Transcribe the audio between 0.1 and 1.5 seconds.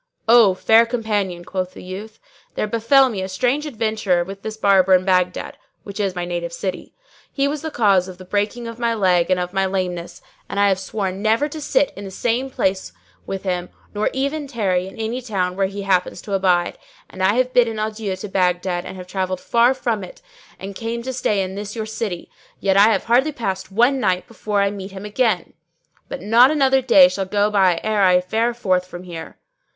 "O fair company,"